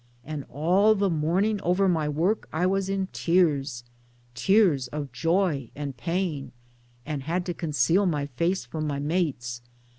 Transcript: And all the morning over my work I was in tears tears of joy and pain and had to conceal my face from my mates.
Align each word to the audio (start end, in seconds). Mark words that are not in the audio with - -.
And 0.25 0.45
all 0.49 0.95
the 0.95 1.11
morning 1.11 1.61
over 1.61 1.87
my 1.87 2.09
work 2.09 2.49
I 2.51 2.65
was 2.65 2.89
in 2.89 3.05
tears 3.13 3.83
tears 4.33 4.87
of 4.87 5.11
joy 5.11 5.69
and 5.75 5.95
pain 5.95 6.53
and 7.05 7.21
had 7.21 7.45
to 7.45 7.53
conceal 7.53 8.07
my 8.07 8.25
face 8.25 8.65
from 8.65 8.87
my 8.87 8.97
mates. 8.97 9.61